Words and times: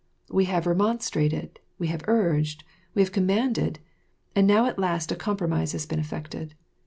We 0.31 0.45
have 0.45 0.65
remonstrated, 0.65 1.59
we 1.77 1.89
have 1.89 2.01
urged, 2.07 2.63
we 2.95 3.03
have 3.03 3.11
commanded, 3.11 3.77
and 4.35 4.47
now 4.47 4.65
at 4.65 4.79
last 4.79 5.11
a 5.11 5.15
compromise 5.15 5.73
has 5.73 5.85
been 5.85 5.99
effected. 5.99 6.55